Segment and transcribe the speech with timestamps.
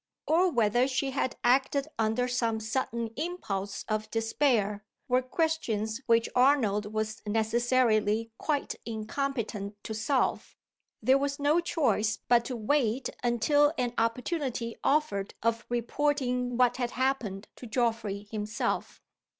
[0.25, 4.83] or whether she had acted under some sudden impulse of despair?
[5.07, 10.55] were questions which Arnold was necessarily quite incompetent to solve.
[11.03, 16.89] There was no choice but to wait until an opportunity offered of reporting what had
[16.97, 19.03] happened to Geoffrey himself.